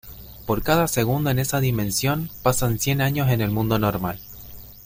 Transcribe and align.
Por 0.47 0.63
cada 0.63 0.87
segundo 0.87 1.29
en 1.29 1.37
esa 1.37 1.59
dimensión, 1.59 2.31
pasan 2.41 2.79
cien 2.79 3.01
años 3.01 3.29
en 3.29 3.39
el 3.39 3.51
mundo 3.51 3.77
normal. 3.77 4.19